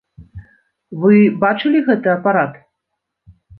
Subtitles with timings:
[1.03, 2.53] Вы бачылі гэты апарат?!